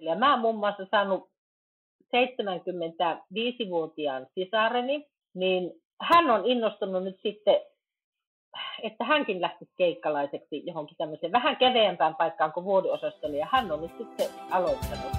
[0.00, 1.30] Ja mä oon muun muassa saanut
[2.04, 7.56] 75-vuotiaan sisareni, niin hän on innostunut nyt sitten,
[8.82, 13.92] että hänkin lähtisi keikkalaiseksi johonkin tämmöiseen vähän keveämpään paikkaan kuin vuodiosastolle, ja hän on nyt
[13.98, 15.12] sitten aloittanut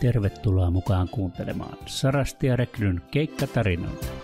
[0.00, 4.21] Tervetuloa mukaan kuuntelemaan Sarasti ja Rekryn keikkatarinoita.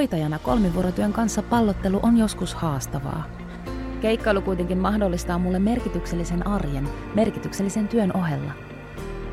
[0.00, 3.30] Hoitajana kolmivuorotyön kanssa pallottelu on joskus haastavaa.
[4.00, 8.52] Keikkailu kuitenkin mahdollistaa mulle merkityksellisen arjen, merkityksellisen työn ohella.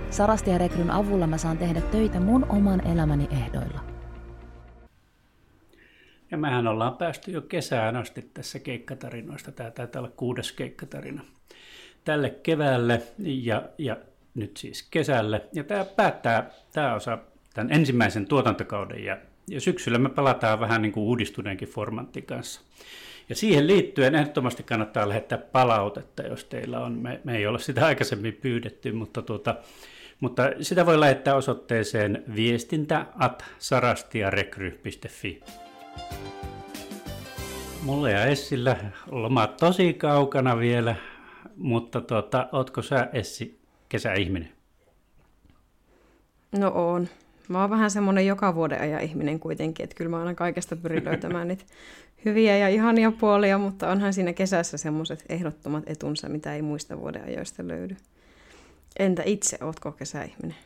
[0.09, 3.80] Sarasti ja Rekryn avulla mä saan tehdä töitä mun oman elämäni ehdoilla.
[6.31, 9.52] Ja mehän ollaan päästy jo kesään asti tässä keikkatarinoista.
[9.52, 11.21] Tämä taitaa olla kuudes keikkatarina
[12.04, 13.98] tälle keväälle ja, ja
[14.35, 15.45] nyt siis kesälle.
[15.54, 17.18] Ja tämä päättää tämä osa
[17.54, 19.18] tämän ensimmäisen tuotantokauden ja
[19.49, 22.62] ja syksyllä me palataan vähän niin kuin uudistuneenkin formantin kanssa.
[23.29, 26.91] Ja siihen liittyen ehdottomasti kannattaa lähettää palautetta, jos teillä on.
[26.93, 29.55] Me, me ei ole sitä aikaisemmin pyydetty, mutta, tuota,
[30.20, 35.41] mutta sitä voi lähettää osoitteeseen viestintä at sarastiarekry.fi.
[37.84, 38.77] Mulla ja Essillä
[39.12, 40.95] loma tosi kaukana vielä,
[41.55, 43.59] mutta tuota, ootko sä Essi
[43.90, 44.51] kesäihminen?
[46.51, 47.07] No on.
[47.48, 51.05] Mä oon vähän semmoinen joka vuoden ajan ihminen kuitenkin, että kyllä mä aina kaikesta pyrin
[51.05, 51.63] löytämään niitä
[52.26, 57.23] hyviä ja ihania puolia, mutta onhan siinä kesässä semmoiset ehdottomat etunsa, mitä ei muista vuoden
[57.23, 57.95] ajoista löydy.
[58.99, 60.57] Entä itse, ootko kesäihminen?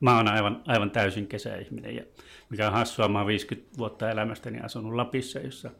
[0.00, 2.02] Mä oon aivan, aivan täysin kesäihminen ja
[2.50, 5.70] mikä on hassua, mä oon 50 vuotta elämästäni asunut Lapissa, jossa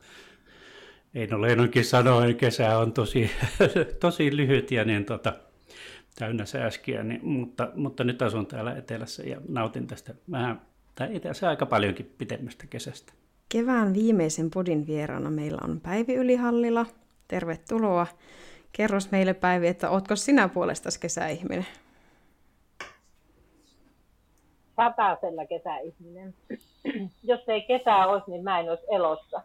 [1.14, 3.30] Eino Leinonkin sanoi, kesä on tosi,
[4.00, 5.32] tosi lyhyt ja niin tota,
[6.18, 10.62] täynnä sääskiä, niin, mutta, mutta nyt asun täällä etelässä ja nautin tästä vähän,
[10.94, 13.12] tai itse asiassa aika paljonkin pitemmästä kesästä.
[13.48, 16.86] Kevään viimeisen podin vieraana meillä on Päivi Ylihallila.
[17.28, 18.06] Tervetuloa.
[18.72, 21.66] Kerros meille Päivi, että ootko sinä puolestasi kesäihminen?
[24.76, 26.34] Satasella kesäihminen.
[27.22, 29.42] Jos ei kesää olisi, niin mä en olisi elossa.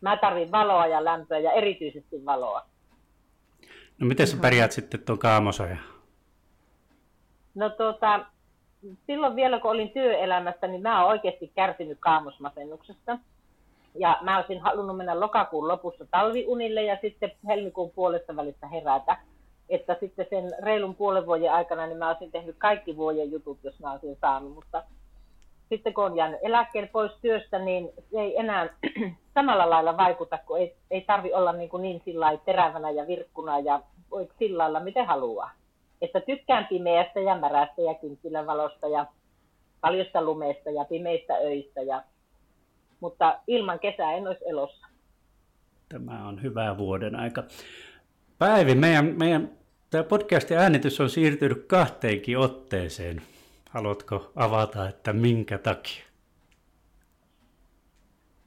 [0.00, 2.66] Mä tarvin valoa ja lämpöä ja erityisesti valoa.
[3.98, 5.78] No miten sä pärjäät sitten tuon kaamosajan?
[7.54, 8.26] No tuota,
[9.06, 13.18] silloin vielä kun olin työelämässä, niin mä oon oikeasti kärsinyt kaamosmasennuksesta.
[13.94, 19.18] Ja mä olisin halunnut mennä lokakuun lopussa talviunille ja sitten helmikuun puolesta välistä herätä.
[19.68, 23.80] Että sitten sen reilun puolen vuoden aikana niin mä olisin tehnyt kaikki vuoden jutut, jos
[23.80, 24.54] mä olisin saanut.
[24.54, 24.82] Mutta
[25.68, 28.68] sitten kun on jäänyt eläkkeelle pois työstä, niin se ei enää
[29.34, 33.58] samalla lailla vaikuta, kun ei, ei tarvi olla niin, kuin niin sillä terävänä ja virkkuna
[33.58, 35.50] ja voi sillä lailla miten haluaa.
[36.02, 39.06] Että tykkään pimeästä ja märästä ja kynttilänvalosta ja
[39.80, 41.82] paljosta lumeesta ja pimeistä öistä.
[41.82, 42.02] Ja,
[43.00, 44.86] mutta ilman kesää en olisi elossa.
[45.88, 47.44] Tämä on hyvä vuoden aika.
[48.38, 49.50] Päivi, meidän, meidän
[49.90, 53.22] tämä podcastin äänitys on siirtynyt kahteenkin otteeseen.
[53.68, 56.04] Haluatko avata, että minkä takia?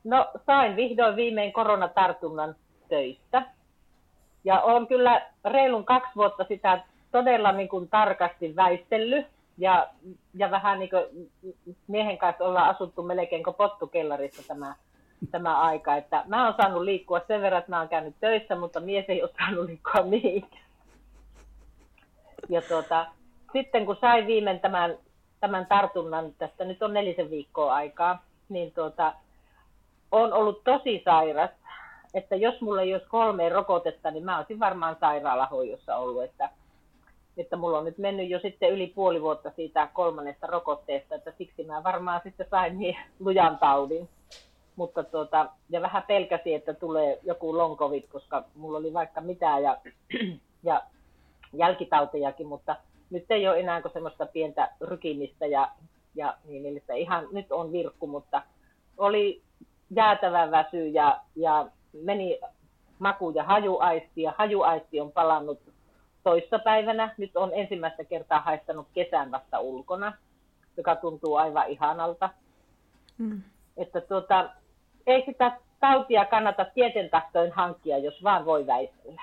[0.03, 2.55] No sain vihdoin viimein koronatartunnan
[2.89, 3.45] töistä.
[4.43, 9.25] Ja olen kyllä reilun kaksi vuotta sitä todella niin kuin tarkasti väistellyt.
[9.57, 9.89] Ja,
[10.33, 11.31] ja vähän niin kuin
[11.87, 14.75] miehen kanssa ollaan asuttu melkein kuin pottukellarissa tämä,
[15.31, 15.95] tämä aika.
[15.95, 19.23] Että mä oon saanut liikkua sen verran, että mä oon käynyt töissä, mutta mies ei
[19.23, 20.63] ole saanut liikkua mihinkään.
[22.49, 23.05] Ja tuota,
[23.53, 24.97] sitten kun sai viimein tämän,
[25.41, 29.13] tämän tartunnan, tästä nyt on nelisen viikkoa aikaa, niin tuota,
[30.11, 31.49] on ollut tosi sairas,
[32.13, 36.49] että jos mulla ei olisi kolme rokotetta, niin mä olisin varmaan sairaalahoidossa ollut, että,
[37.37, 41.63] että mulla on nyt mennyt jo sitten yli puoli vuotta siitä kolmannesta rokotteesta, että siksi
[41.63, 44.09] mä varmaan sitten sain niin lujan taudin.
[44.75, 49.77] Mutta tuota, ja vähän pelkäsi, että tulee joku lonkovit, koska mulla oli vaikka mitään ja,
[50.63, 50.81] ja
[51.53, 52.75] jälkitautejakin, mutta
[53.11, 55.71] nyt ei ole enää kuin semmoista pientä rykimistä ja,
[56.15, 58.41] ja niin, eli ihan nyt on virkku, mutta
[58.97, 59.41] oli
[59.95, 62.39] jäätävä väsy ja, ja meni
[62.99, 65.59] maku- ja hajuaisti ja hajuaisti on palannut
[66.23, 67.13] toissapäivänä.
[67.17, 70.13] Nyt on ensimmäistä kertaa haistanut kesän vasta ulkona,
[70.77, 72.29] joka tuntuu aivan ihanalta.
[73.17, 73.41] Mm.
[73.77, 74.49] Että tuota,
[75.07, 79.21] ei sitä tautia kannata tieten tahtoin hankkia, jos vaan voi väistellä.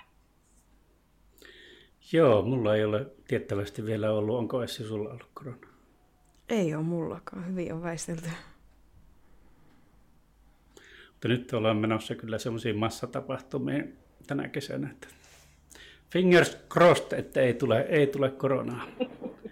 [2.13, 4.39] Joo, mulla ei ole tiettävästi vielä ollut.
[4.39, 5.67] Onko Essi sulla ollut korona?
[6.49, 7.47] Ei ole mullakaan.
[7.47, 8.29] Hyvin on väistelty.
[11.11, 15.09] Mutta nyt ollaan menossa kyllä semmoisiin massatapahtumiin tänä kesänä, että
[16.11, 18.87] Fingers crossed, että ei tule, ei tule koronaa.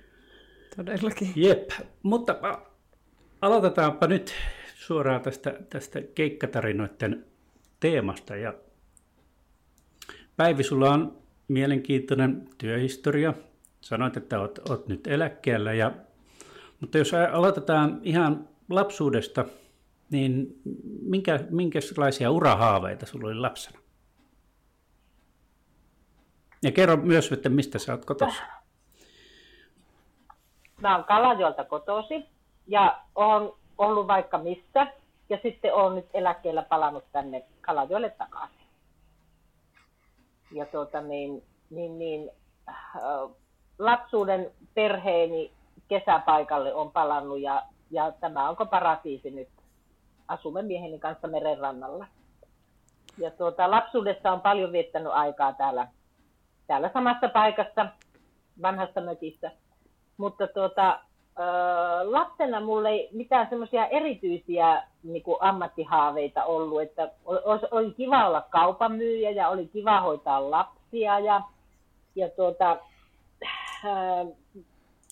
[0.77, 1.33] Todellakin.
[1.37, 1.71] Jep,
[2.03, 2.37] mutta
[3.41, 4.35] aloitetaanpa nyt
[4.75, 7.27] suoraan tästä, tästä keikkatarinoiden
[7.81, 8.37] teemasta.
[8.37, 8.55] Ja
[10.37, 13.35] Päivi, sulla on mielenkiintoinen työhistoria.
[13.81, 15.73] Sanoit, että olet, olet nyt eläkkeellä.
[15.73, 15.93] Ja,
[16.81, 19.45] mutta jos aloitetaan ihan lapsuudesta,
[20.11, 20.61] niin
[21.03, 23.79] minkä, minkälaisia urahaaveita sulla oli lapsena?
[26.63, 28.43] Ja kerro myös, että mistä sä oot kotossa.
[30.81, 32.25] Mä oon Kalajoelta kotosi
[32.67, 34.87] ja oon ollut vaikka missä.
[35.29, 38.66] Ja sitten oon nyt eläkkeellä palannut tänne Kalajoelle takaisin.
[40.53, 42.31] Ja tuota niin, niin, niin
[42.69, 43.31] äh,
[43.79, 45.53] lapsuuden perheeni
[45.89, 49.49] kesäpaikalle on palannut ja, ja tämä onko paratiisi nyt.
[50.29, 52.07] Asumme mieheni kanssa merenrannalla.
[53.19, 55.89] Ja tuota, lapsuudessa on paljon viettänyt aikaa täällä,
[56.67, 57.87] täällä samassa paikassa,
[58.63, 59.51] vanhassa mökissä.
[60.17, 61.01] Mutta tuota,
[62.05, 67.11] lapsena mulla ei mitään semmoisia erityisiä niin kuin ammattihaaveita ollut, että
[67.71, 71.43] oli kiva olla kaupan myyjä ja oli kiva hoitaa lapsia ja,
[72.15, 72.79] ja tuota,
[73.85, 74.27] ää,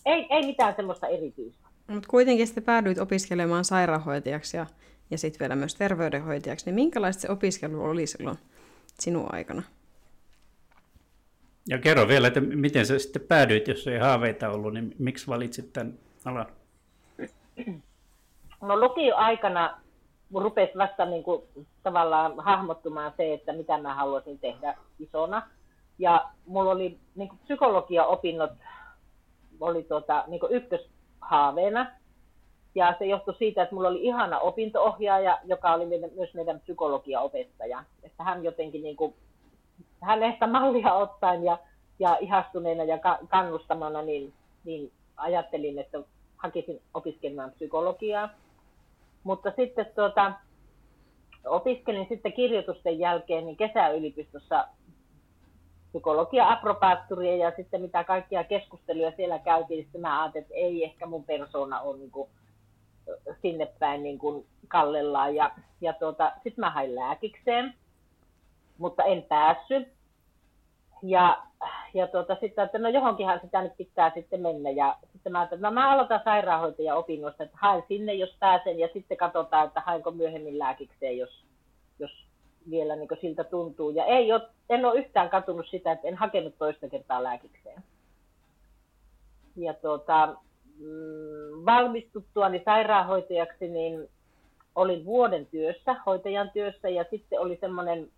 [0.07, 1.69] ei, ei mitään semmoista erityistä.
[1.87, 4.67] Mutta kuitenkin sitten päädyit opiskelemaan sairaanhoitajaksi ja,
[5.11, 8.39] ja sitten vielä myös terveydenhoitajaksi, niin minkälaista se opiskelu oli silloin
[9.01, 9.63] sinun aikana?
[11.69, 15.73] Ja kerro vielä, että miten sä sitten päädyit, jos ei haaveita ollut, niin miksi valitsit
[15.73, 16.47] tämän alan?
[18.61, 19.81] No lukioaikana
[20.35, 21.43] rupesi vasta niin kuin,
[21.83, 25.43] tavallaan hahmottumaan se, että mitä mä haluaisin tehdä isona.
[25.99, 28.51] Ja mulla oli niin kuin psykologia-opinnot
[29.61, 31.87] oli tuota, niin kuin ykköshaaveena.
[32.75, 37.85] Ja se johtui siitä, että mulla oli ihana opintoohjaaja, joka oli meidän, myös meidän psykologiaopettaja.
[38.03, 39.15] Että hän jotenkin niin kuin,
[40.01, 41.59] hänestä mallia ottaen ja,
[41.99, 42.99] ja ihastuneena ja
[43.29, 44.33] kannustamana, niin,
[44.65, 45.99] niin ajattelin, että
[46.45, 48.29] hakisin opiskelemaan psykologiaa.
[49.25, 50.33] Mutta sitten tuota,
[51.47, 54.69] opiskelin sitten kirjoitusten jälkeen niin kesäyliopistossa
[55.89, 61.07] psykologia apropaatturia ja sitten mitä kaikkia keskusteluja siellä käytiin, sitten mä ajattelin, että ei ehkä
[61.07, 62.29] mun persona on niin kuin
[63.43, 65.35] sinne päin niin kuin kallellaan.
[65.35, 65.51] Ja,
[65.81, 67.75] ja tuota, sitten mä hain lääkikseen,
[68.79, 69.89] mutta en päässyt.
[71.03, 71.43] Ja,
[71.95, 74.71] ja tuota, sitten, että no johonkinhan sitä nyt pitää sitten mennä.
[74.71, 78.79] Ja sitten mä ajattelin, että no mä aloitan sairaanhoitaja opinnoista, että haen sinne, jos pääsen,
[78.79, 81.45] ja sitten katsotaan, että haenko myöhemmin lääkikseen, jos,
[81.99, 82.11] jos
[82.71, 83.91] vielä niin siltä tuntuu.
[83.91, 87.83] Ja ei ole, en ole yhtään katunut sitä, että en hakenut toista kertaa lääkikseen.
[89.57, 90.37] Ja tuota,
[90.79, 94.09] mm, valmistuttuani sairaanhoitajaksi, niin
[94.75, 98.09] olin vuoden työssä, hoitajan työssä, ja sitten oli semmoinen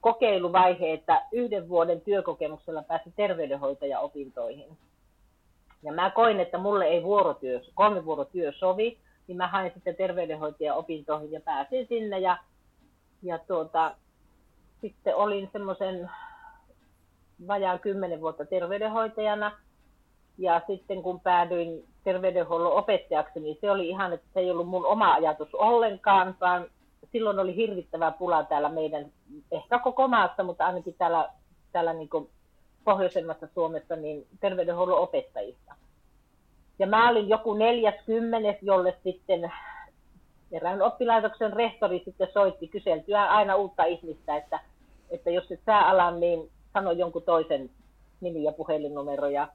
[0.00, 4.76] kokeiluvaihe, että yhden vuoden työkokemuksella pääsi terveydenhoitajaopintoihin.
[5.82, 11.32] Ja mä koin, että mulle ei vuorotyö, kolme vuorotyö sovi, niin mä hain sitten terveydenhoitajaopintoihin
[11.32, 12.38] ja pääsin sinne ja,
[13.22, 13.94] ja tuota,
[14.80, 16.10] sitten olin semmoisen
[17.48, 19.52] vajaan kymmenen vuotta terveydenhoitajana.
[20.38, 24.86] Ja sitten kun päädyin terveydenhuollon opettajaksi, niin se oli ihan, että se ei ollut mun
[24.86, 26.66] oma ajatus ollenkaan, vaan
[27.12, 29.12] silloin oli hirvittävä pula täällä meidän,
[29.50, 31.28] ehkä koko maassa, mutta ainakin täällä,
[31.72, 32.08] täällä niin
[32.84, 35.74] pohjoisemmassa Suomessa, niin terveydenhuollon opettajista.
[36.78, 39.52] Ja mä olin joku neljäskymmenes, jolle sitten
[40.52, 44.60] erään oppilaitoksen rehtori sitten soitti kyseltyä aina uutta ihmistä, että,
[45.10, 47.70] että jos et sä ala, niin sano jonkun toisen
[48.20, 49.28] nimi- ja puhelinnumero.
[49.28, 49.48] Ja,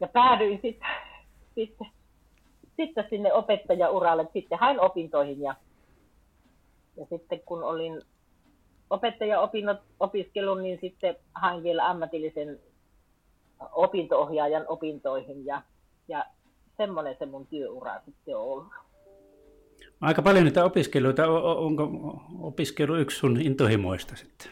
[0.00, 0.88] ja päädyin sitten,
[1.54, 1.86] sitten,
[2.76, 5.54] sitten sinne opettajauralle, sitten hain opintoihin ja
[6.96, 8.02] ja sitten kun olin
[8.90, 12.60] opettajaopinnot opiskelun, niin sitten hain vielä ammatillisen
[13.72, 15.62] opintoohjaajan opintoihin ja,
[16.08, 16.24] ja
[16.76, 18.72] semmoinen se mun työura sitten on ollut.
[20.00, 21.26] Aika paljon niitä opiskeluita.
[21.42, 21.90] Onko
[22.40, 24.50] opiskelu yksi sun intohimoista sitten?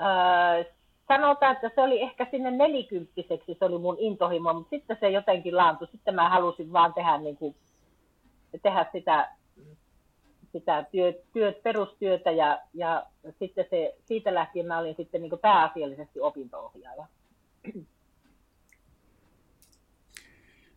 [0.00, 0.64] Öö,
[1.08, 5.56] sanotaan, että se oli ehkä sinne nelikymppiseksi, se oli mun intohimo, mutta sitten se jotenkin
[5.56, 5.88] laantui.
[5.92, 7.54] Sitten mä halusin vaan tehdä, niin kuin,
[8.62, 9.28] tehdä sitä
[10.58, 13.06] sitä työ, työ, perustyötä ja, ja
[13.38, 17.06] sitten se, siitä lähtien mä olin sitten niin pääasiallisesti opinto-ohjaaja.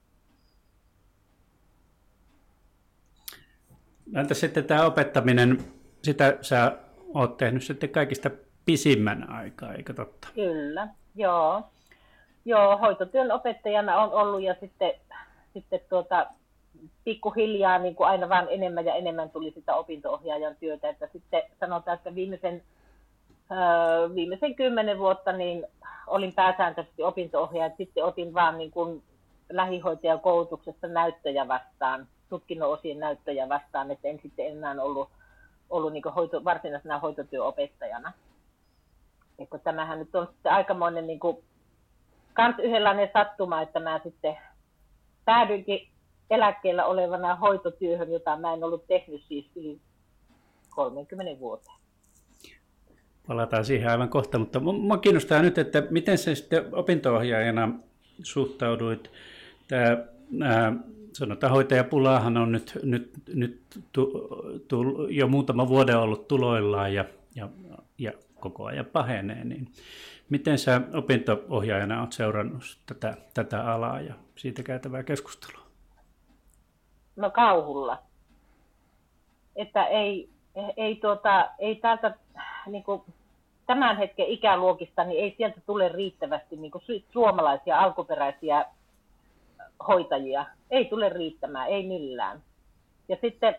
[4.16, 5.58] Entä sitten tämä opettaminen,
[6.04, 6.78] sitä sä
[7.14, 8.30] oot tehnyt sitten kaikista
[8.66, 10.28] pisimmän aikaa, eikö totta?
[10.36, 11.64] Kyllä, joo.
[12.46, 14.94] Joo, hoitotyön opettajana on ollut ja sitten,
[15.54, 16.26] sitten tuota,
[17.04, 21.98] pikkuhiljaa niin kuin aina vaan enemmän ja enemmän tuli sitä opintoohjaajan työtä, että sitten sanotaan,
[21.98, 22.64] että viimeisen,
[23.52, 25.66] öö, viimeisen kymmenen vuotta niin
[26.08, 29.04] olin pääsääntöisesti opintoohjaaja, sitten otin vaan niin kuin
[29.50, 35.10] lähihoitajan koulutuksessa näyttöjä vastaan, tutkinnon osien näyttöjä vastaan, että en sitten enää ollut,
[35.70, 38.14] ollut niin hoito, varsinaisena hoitotyöopettajana.
[39.42, 41.38] Että tämähän nyt on sitten aikamoinen niin kuin,
[42.34, 44.38] kans yhdenlainen sattuma, että mä sitten
[45.26, 45.88] päädyinkin
[46.30, 49.80] eläkkeellä olevana hoitotyöhön, jota mä en ollut tehnyt siis yli
[50.70, 51.76] 30 vuoteen.
[53.28, 57.70] Palataan siihen aivan kohta, mutta minua kiinnostaa nyt, että miten se sitten opintoohjaajana
[58.24, 59.12] suhtauduit.
[59.68, 59.98] Tämä,
[60.44, 60.74] ää,
[61.14, 64.30] sanotaan hoitajapulaahan on nyt, nyt, nyt tu,
[64.68, 67.06] tu, jo muutama vuoden ollut tuloillaan ja,
[67.36, 67.50] ja,
[67.98, 69.68] ja koko ajan pahenee, niin
[70.30, 75.66] miten sä opintoohjaajana olet seurannut tätä, tätä alaa ja siitä käytävää keskustelua?
[77.16, 77.98] No kauhulla.
[79.56, 80.30] Että ei,
[80.78, 82.16] ei, tuota, ei täältä
[82.66, 83.02] niin kuin,
[83.68, 88.66] tämän hetken ikäluokista, niin ei sieltä tule riittävästi niin kuin, suomalaisia alkuperäisiä
[89.88, 90.46] hoitajia.
[90.72, 92.42] Ei tule riittämään, ei millään.
[93.10, 93.56] Ja sitten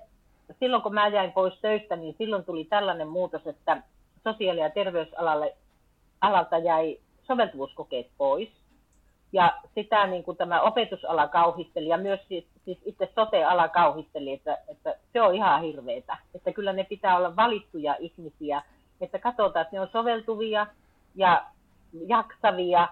[0.60, 3.82] silloin kun mä jäin pois töistä, niin silloin tuli tällainen muutos, että
[4.24, 5.56] sosiaali- ja terveysalalle
[6.20, 8.48] alalta jäi soveltuvuuskokeet pois.
[9.32, 14.58] Ja sitä niin kuin tämä opetusala kauhisteli ja myös siis, siis itse sote-ala kauhisteli, että,
[14.68, 16.16] että se on ihan hirveetä.
[16.34, 18.62] Että kyllä ne pitää olla valittuja ihmisiä,
[19.00, 20.66] että katsotaan, että ne on soveltuvia
[21.14, 21.44] ja
[22.06, 22.88] jaksavia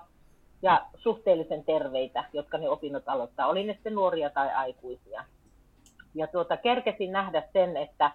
[0.63, 5.25] ja suhteellisen terveitä, jotka ne opinnot aloittaa, oli ne sitten nuoria tai aikuisia.
[6.15, 8.11] Ja tuota, kerkesin nähdä sen, että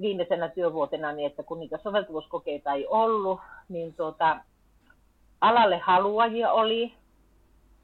[0.00, 4.36] viimeisenä työvuotena, niin että kun niitä soveltuvuuskokeita ei ollut, niin tuota,
[5.40, 6.94] alalle haluajia oli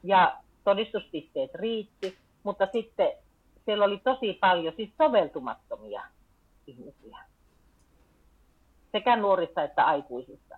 [0.03, 3.11] ja todistuspisteet riitti, mutta sitten
[3.65, 6.01] siellä oli tosi paljon siis soveltumattomia
[6.67, 7.17] ihmisiä,
[8.91, 10.57] sekä nuorissa että aikuisissa.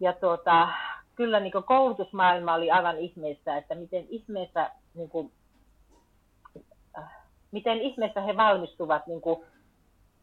[0.00, 0.68] Ja tuota,
[1.14, 5.32] kyllä niin koulutusmaailma oli aivan ihmeessä, että miten ihmeessä, niin kuin,
[6.98, 7.10] äh,
[7.52, 9.46] miten ihmeessä he valmistuvat niin kuin,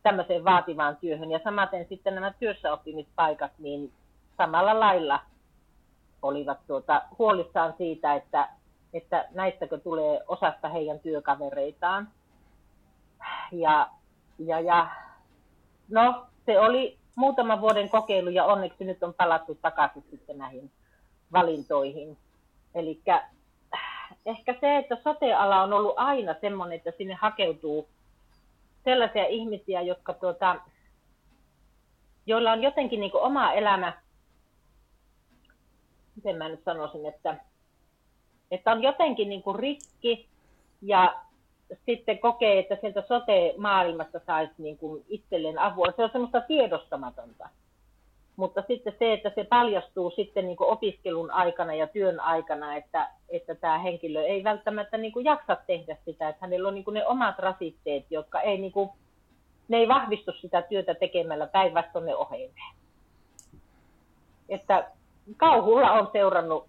[0.03, 1.31] tämmöiseen vaativaan työhön.
[1.31, 3.91] Ja samaten sitten nämä työssäoppimispaikat, niin
[4.37, 5.19] samalla lailla
[6.21, 8.49] olivat tuota, huolissaan siitä, että,
[8.93, 12.07] että näistäkö tulee osasta heidän työkavereitaan.
[13.51, 13.89] Ja,
[14.39, 14.87] ja, ja
[15.89, 20.71] no, se oli muutaman vuoden kokeilu ja onneksi nyt on palattu takaisin sitten näihin
[21.33, 22.17] valintoihin.
[22.75, 23.01] Eli
[24.25, 27.87] ehkä se, että soteala on ollut aina semmoinen, että sinne hakeutuu
[28.83, 30.55] sellaisia ihmisiä, jotka tuota,
[32.25, 33.93] joilla on jotenkin niin oma elämä,
[36.15, 37.37] miten mä nyt sanoisin, että,
[38.51, 40.27] että on jotenkin niin kuin rikki
[40.81, 41.23] ja
[41.85, 45.87] sitten kokee, että sieltä sote-maailmasta saisi niin kuin itselleen avua.
[45.95, 47.49] Se on semmoista tiedostamatonta.
[48.35, 53.55] Mutta sitten se, että se paljastuu sitten niin opiskelun aikana ja työn aikana, että, että
[53.55, 58.05] tämä henkilö ei välttämättä niin jaksa tehdä sitä, että hänellä on niin ne omat rasitteet,
[58.09, 58.89] jotka ei, niin kuin,
[59.67, 62.73] ne ei vahvistu sitä työtä tekemällä, päinvastoin ne ohenee.
[64.49, 64.91] Että
[65.37, 66.67] kauhulla on seurannut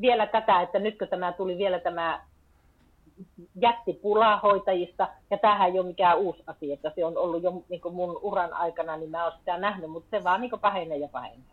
[0.00, 2.20] vielä tätä, että nytkö tämä tuli vielä tämä
[3.54, 7.80] jättipula hoitajista, ja tämähän ei ole mikään uusi asia, että se on ollut jo niin
[7.92, 11.46] mun uran aikana, niin mä oon sitä nähnyt, mutta se vaan niin pahenee ja pahenee.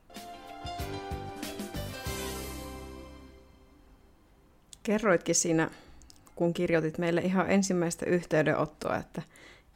[4.84, 5.70] Kerroitkin siinä,
[6.36, 9.22] kun kirjoitit meille ihan ensimmäistä yhteydenottoa, että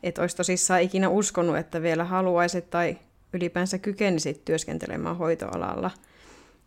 [0.03, 2.97] et olisi tosissaan ikinä uskonut, että vielä haluaisit tai
[3.33, 5.91] ylipäänsä kykenisit työskentelemään hoitoalalla.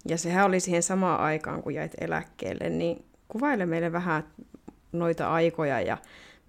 [0.08, 4.24] Ja sehän oli siihen samaan aikaan, kun jäit eläkkeelle, niin kuvaile meille vähän
[4.98, 5.96] noita aikoja ja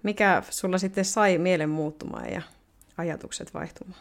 [0.02, 2.42] Mikä sulla sitten sai mielen muuttumaan ja
[2.98, 4.00] ajatukset vaihtumaan?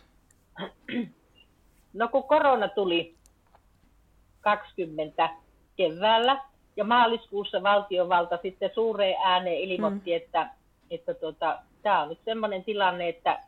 [1.93, 3.15] No kun korona tuli
[4.41, 5.29] 20
[5.75, 6.41] keväällä
[6.75, 10.17] ja maaliskuussa valtiovalta sitten suureen ääneen ilmoitti, mm.
[10.17, 10.49] että,
[10.91, 13.39] että tuota, tämä on nyt sellainen tilanne, että,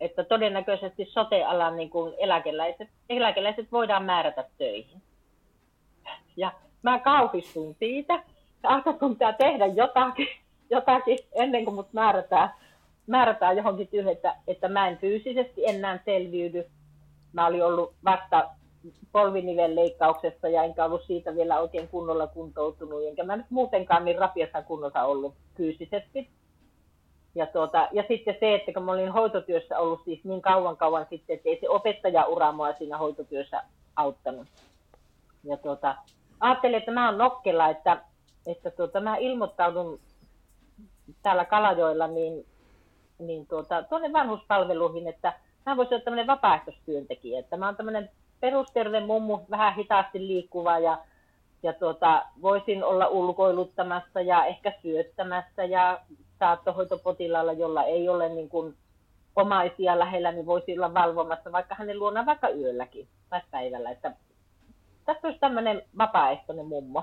[0.00, 5.02] että todennäköisesti sote-alan niin kuin eläkeläiset, eläkeläiset voidaan määrätä töihin.
[6.36, 6.52] Ja
[6.82, 8.22] mä kauhistuin siitä,
[8.64, 10.28] että pitää tehdä jotakin,
[10.70, 12.50] jotakin ennen kuin mut määrätään,
[13.06, 16.64] määrätään johonkin työhön, että, että mä en fyysisesti enää selviydy.
[17.32, 18.50] Mä olin ollut vasta
[19.12, 24.62] polvinivelleikkauksessa ja enkä ollut siitä vielä oikein kunnolla kuntoutunut, enkä mä nyt muutenkaan niin rapiassa
[24.62, 26.30] kunnossa ollut fyysisesti.
[27.34, 31.06] Ja, tuota, ja sitten se, että kun mä olin hoitotyössä ollut siis niin kauan kauan
[31.10, 33.62] sitten, että ei se opettajaura mua siinä hoitotyössä
[33.96, 34.46] auttanut.
[35.44, 35.94] Ja tuota,
[36.40, 38.02] ajattelin, että mä oon nokkela, että,
[38.46, 40.00] että tuota, mä ilmoittaudun
[41.22, 42.46] täällä Kalajoilla niin,
[43.18, 45.32] niin tuota, tuonne vanhuspalveluihin, että
[45.66, 48.10] mä voisin olla tämmöinen vapaaehtoistyöntekijä, että mä oon tämmöinen
[48.40, 50.98] perusterve mummu, vähän hitaasti liikkuva ja,
[51.62, 56.00] ja tuota, voisin olla ulkoiluttamassa ja ehkä syöttämässä ja
[56.38, 58.74] saattohoitopotilaalla, jolla ei ole niin kuin
[59.36, 63.90] omaisia lähellä, niin voisi olla valvomassa vaikka hänen luona vaikka yölläkin tai päivällä.
[63.90, 64.12] Että
[65.04, 67.02] tässä olisi tämmöinen vapaaehtoinen mummo,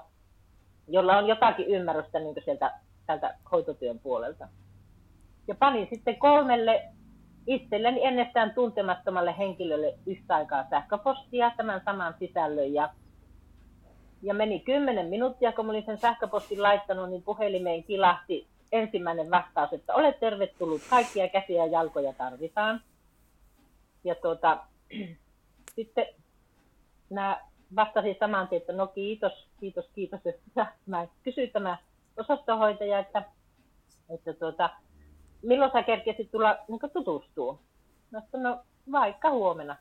[0.87, 4.47] jolla on jotakin ymmärrystä niin sieltä tältä hoitotyön puolelta.
[5.47, 6.83] Ja panin sitten kolmelle
[7.47, 12.73] itselleni ennestään tuntemattomalle henkilölle yhtä aikaa sähköpostia tämän saman sisällön.
[12.73, 12.89] Ja,
[14.21, 19.93] ja meni kymmenen minuuttia, kun olin sen sähköpostin laittanut, niin puhelimeen kilahti ensimmäinen vastaus, että
[19.93, 22.81] olet tervetullut, kaikkia käsiä ja jalkoja tarvitaan.
[24.03, 24.57] Ja tuota,
[25.75, 26.05] sitten
[27.09, 27.41] mä
[27.75, 30.19] vastasin saman tien, että no kiitos, kiitos, kiitos.
[30.25, 31.77] Että mä kysyin tämä
[32.17, 33.23] osastohoitaja, että,
[34.09, 34.69] että tuota,
[35.41, 37.59] milloin sä kerkesit tulla niin tutustua?
[38.11, 38.59] No, no
[38.91, 39.77] vaikka huomenna.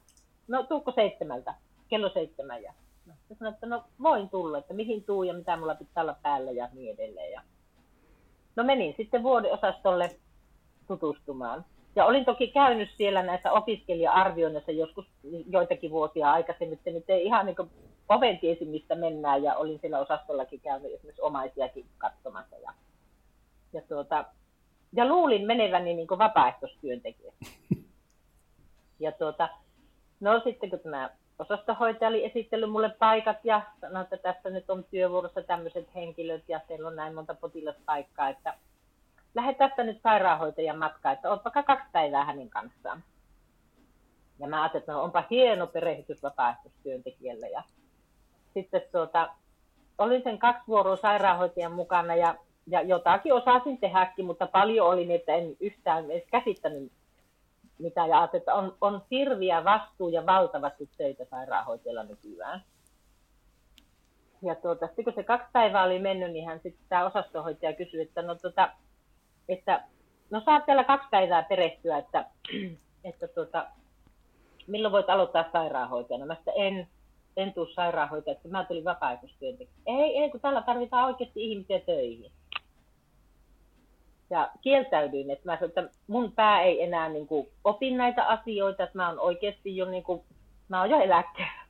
[0.49, 1.55] No tuukko seitsemältä,
[1.89, 2.63] kello seitsemän.
[2.63, 2.73] Ja
[3.07, 6.51] no, sanoin, että no voin tulla, että mihin tuu ja mitä mulla pitää olla päällä
[6.51, 7.33] ja niin edelleen.
[7.33, 7.43] Ja
[8.57, 10.11] No menin sitten vuodeosastolle
[10.87, 11.65] tutustumaan.
[11.97, 15.07] Ja olin toki käynyt siellä näissä opiskelija-arvioinnissa joskus
[15.47, 17.57] joitakin vuosia aikaisemmin, että nyt ei ihan niin
[18.15, 22.57] oven tiesi, mistä mennään, ja olin siellä osastollakin käynyt esimerkiksi omaisiakin katsomassa.
[22.57, 22.73] Ja,
[23.73, 24.25] ja, tuota,
[24.93, 27.33] ja luulin meneväni niin vapaaehtoistyöntekijä.
[29.01, 29.49] Ja tuota,
[30.21, 34.85] no sitten kun tämä osastohoitaja oli esitellyt mulle paikat ja sanoi, että tässä nyt on
[34.85, 38.55] työvuorossa tämmöiset henkilöt ja siellä on näin monta potilaspaikkaa, että
[39.35, 43.05] lähde tästä nyt sairaanhoitajan matkaan, että oot kaksi päivää hänen kanssaan.
[44.39, 47.49] Ja mä ajattelin, että no, onpa hieno perehdytys vapaaehtoistyöntekijälle.
[47.49, 47.63] Ja
[48.55, 49.29] sitten tuota,
[49.99, 52.35] olin sen kaksi vuoroa sairaanhoitajan mukana ja,
[52.67, 56.93] ja jotakin osasin tehdäkin, mutta paljon oli niin, että en yhtään edes käsittänyt
[57.83, 62.63] mitä ja että on, on hirviä vastuu ja valtavasti töitä sairaanhoitajalla nykyään.
[64.43, 68.03] Ja tuota, sitten kun se kaksi päivää oli mennyt, niin hän sitten tämä osastohoitaja kysyi,
[68.03, 68.69] että no, tuota,
[69.49, 69.85] että
[70.31, 72.25] no saat vielä kaksi päivää perehtyä, että,
[73.05, 73.67] että tuota,
[74.67, 76.27] milloin voit aloittaa sairaanhoitajana.
[76.27, 76.89] Mä sitten en,
[77.37, 79.83] en tule sairaanhoitajaksi, mä tulin vapaaehtoistyöntekijä.
[79.87, 82.33] Ei, ei, kun täällä tarvitaan oikeasti ihmisiä töihin
[84.33, 88.99] ja kieltäydyin, että mä että mun pää ei enää niin kuin, opi näitä asioita, että
[88.99, 90.23] mä oon oikeasti jo, niin kuin,
[90.69, 91.63] mä oon jo eläkkeellä.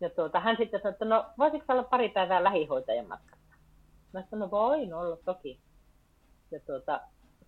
[0.00, 3.56] Ja tuota, hän sitten sanoi, että no voisitko olla pari päivää lähihoitajan matkassa?
[4.12, 5.58] Mä sanoin, no voin olla toki.
[6.50, 7.00] Ja tuota,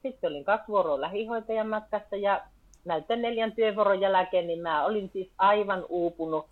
[0.03, 2.41] sitten olin kaksi vuoroa lähihoitajan matkassa ja
[2.85, 6.47] näiden neljän työvuoron jälkeen niin mä olin siis aivan uupunut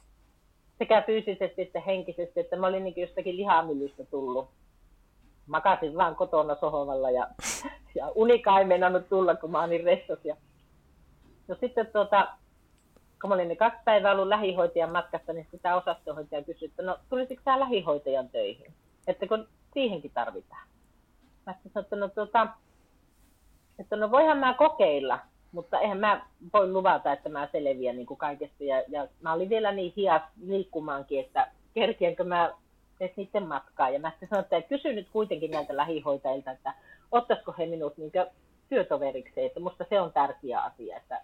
[0.78, 4.48] sekä fyysisesti että henkisesti, että mä olin niin jostakin lihamyllystä tullut
[5.46, 7.28] makasin vaan kotona sohvalla ja,
[7.94, 10.18] ja unikaan ei meinannut tulla, kun mä olin restos.
[10.24, 10.36] Ja...
[11.48, 12.28] No sitten tuota,
[13.20, 16.98] kun mä olin ne kaksi päivää ollut lähihoitajan matkassa, niin sitä osastohoitaja kysyi, että no
[17.08, 18.72] tulisiko tämä lähihoitajan töihin?
[19.06, 20.68] Että kun siihenkin tarvitaan.
[21.46, 22.46] Mä sanoin, että no, tuota,
[23.78, 25.18] että no voihan mä kokeilla,
[25.52, 28.64] mutta eihän mä voi luvata, että mä selviän niin kuin kaikesta.
[28.64, 32.54] Ja, ja mä olin vielä niin hias liikkumaankin, että kerkiänkö mä
[33.00, 33.90] edes niiden matkaa.
[33.90, 36.74] Ja mä sitten sanoin, että kysyn nyt kuitenkin näiltä lähihoitajilta, että
[37.12, 38.12] ottaisiko he minut niin
[38.68, 41.20] työtoveriksi, että musta se on tärkeä asia, että,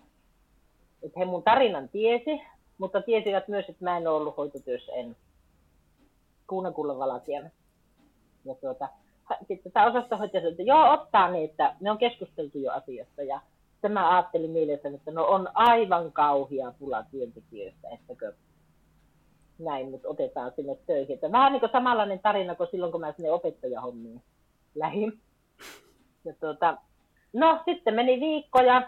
[1.02, 2.42] että he mun tarinan tiesi,
[2.78, 5.16] mutta tiesivät myös, että mä en ole ollut hoitotyössä en
[6.46, 7.50] kuunakulla valakijana.
[8.44, 8.88] Ja tuota,
[9.48, 13.22] sitten tämä osastohoitaja sanoi, että joo, ottaa niin, että me on keskusteltu jo asiasta.
[13.22, 13.40] Ja
[13.84, 18.32] sitten mä ajattelin mielessä, että no on aivan kauhia pula työntekijöistä, ettäkö
[19.58, 21.14] näin, mutta otetaan sinne töihin.
[21.14, 24.22] Että vähän niin kuin samanlainen tarina kuin silloin, kun mä sinne opettajahommiin
[24.74, 25.20] lähin.
[26.24, 26.76] Ja tuota,
[27.32, 28.82] no sitten meni viikkoja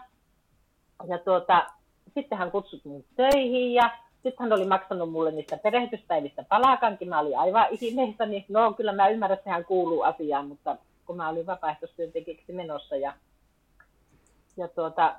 [1.08, 1.66] ja tuota,
[2.14, 7.08] sitten hän kutsui mun töihin ja sitten hän oli maksanut mulle niistä perehdytyspäivistä palakankin.
[7.08, 11.16] Mä olin aivan ihmeessä, niin no kyllä mä ymmärrän, että sehän kuuluu asiaan, mutta kun
[11.16, 13.12] mä olin vapaaehtoistyöntekijäksi menossa ja,
[14.56, 15.16] ja tuota,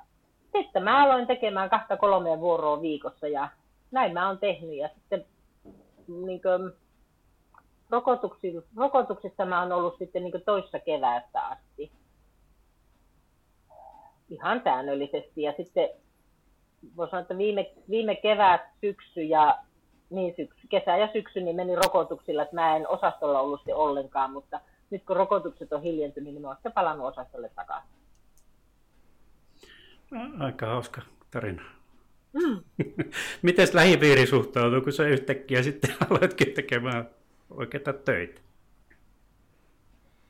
[0.56, 3.48] sitten mä aloin tekemään kahta kolmea vuoroa viikossa ja
[3.90, 4.76] näin mä oon tehnyt.
[4.76, 5.24] Ja sitten
[6.08, 6.72] niin kuin,
[7.90, 11.92] rokotuksissa, rokotuksissa mä oon ollut sitten niin toissa keväästä asti.
[14.30, 15.42] Ihan säännöllisesti.
[15.42, 15.88] Ja sitten
[16.96, 19.58] voisi sanoa, että viime, viime kevät, syksy ja
[20.10, 24.32] niin syksy, kesä ja syksy niin meni rokotuksilla, että mä en osastolla ollut se ollenkaan,
[24.32, 27.97] mutta nyt kun rokotukset on hiljentynyt, niin mä oon palannut osastolle takaisin.
[30.38, 31.62] Aika hauska tarina.
[32.32, 32.60] Mm.
[33.42, 37.08] Miten lähipiiri suhtautuu, kun sä yhtäkkiä sitten aloitkin tekemään
[37.50, 38.40] oikeita töitä?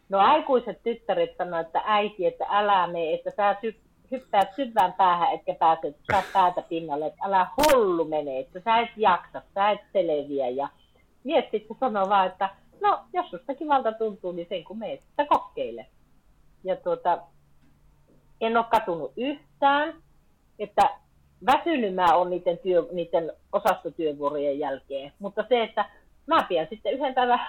[0.09, 5.35] No aikuiset tyttäret sanoivat, että äiti, että älä mene, että sä sy- hyppäät syvään päähän,
[5.35, 9.81] etkä pääse saa päätä pinnalle, että älä hullu mene, että sä et jaksa, sä et
[9.93, 10.49] selviä.
[10.49, 10.69] Ja
[11.25, 15.27] mies sitten sanoo vaan, että no jos susta kivalta tuntuu, niin sen kun meet sitä
[15.27, 15.87] kokeile.
[16.65, 17.19] Ja tuota,
[18.41, 19.48] en ole katunut yhtään,
[20.59, 20.91] että
[21.47, 25.91] väsynyt mä on niiden, työ, niiden osastotyövuorojen jälkeen, mutta se, että
[26.27, 27.41] mä pidän sitten yhden päivän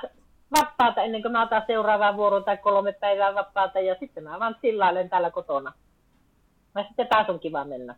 [0.57, 4.55] vapaata ennen kuin mä otan seuraavaa vuoroa tai kolme päivää vapaata ja sitten mä vaan
[4.61, 5.73] sillailen täällä kotona.
[6.75, 7.95] Mä sitten taas on kiva mennä.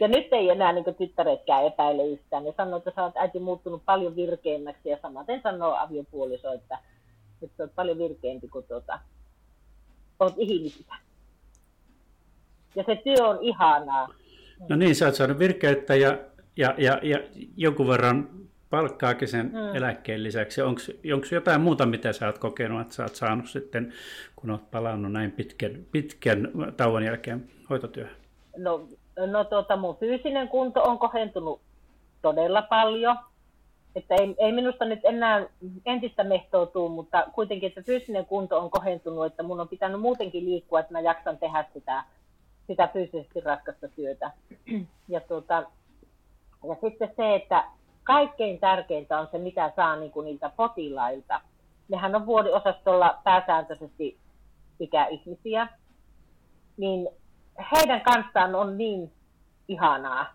[0.00, 2.44] Ja nyt ei enää niin tyttäretkään epäile yhtään.
[2.44, 6.78] Ne sanoo, että sä oot äiti muuttunut paljon virkeämmäksi ja samaten sanoo aviopuoliso, että,
[7.42, 8.98] että sä oot paljon virkeämpi kuin tuota,
[10.20, 10.96] oot ihmisiä.
[12.76, 14.08] Ja se työ on ihanaa.
[14.68, 16.18] No niin, sä oot saanut virkeyttä ja,
[16.56, 17.18] ja, ja, ja
[17.56, 18.28] jonkun verran
[18.70, 19.76] palkkaakin sen mm.
[19.76, 20.62] eläkkeen lisäksi.
[20.62, 20.80] Onko
[21.32, 23.92] jotain muuta, mitä sä oot kokenut, että sä oot saanut sitten,
[24.36, 28.16] kun oot palannut näin pitkän, pitkän tauon jälkeen hoitotyöhön?
[28.56, 28.88] No,
[29.26, 31.60] no tuota, mun fyysinen kunto on kohentunut
[32.22, 33.16] todella paljon.
[33.96, 35.46] Että ei, ei minusta nyt enää
[35.86, 40.80] entistä mehtoutuu, mutta kuitenkin, että fyysinen kunto on kohentunut, että mun on pitänyt muutenkin liikkua,
[40.80, 42.04] että mä jaksan tehdä sitä,
[42.66, 44.30] sitä fyysisesti raskasta työtä.
[45.08, 45.54] Ja, tuota,
[46.68, 47.64] ja sitten se, että
[48.02, 51.40] kaikkein tärkeintä on se, mitä saa niin kuin niiltä potilailta.
[51.88, 54.18] Nehän on vuodiosastolla pääsääntöisesti
[54.80, 55.68] ikäihmisiä,
[56.76, 57.08] niin
[57.72, 59.12] heidän kanssaan on niin
[59.68, 60.26] ihanaa.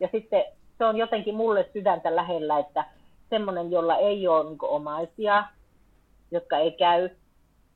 [0.00, 0.44] Ja sitten
[0.78, 2.84] se on jotenkin mulle sydäntä lähellä, että
[3.30, 5.44] semmoinen, jolla ei ole niin omaisia,
[6.30, 7.08] jotka ei käy,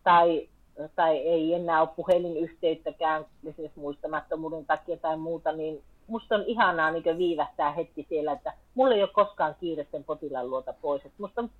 [0.04, 0.48] tai,
[0.94, 7.18] tai ei enää ole puhelinyhteyttäkään esimerkiksi muistamattomuuden takia tai muuta, niin musta on ihanaa niin
[7.18, 11.04] viivästää hetki siellä, että mulla ei ole koskaan kiire sen potilaan luota pois.
[11.04, 11.50] Että musta on,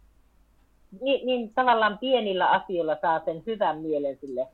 [1.00, 4.48] niin, niin tavallaan pienillä asioilla saa sen hyvän mielen sille